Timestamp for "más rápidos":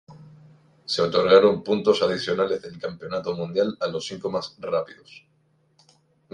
4.31-5.27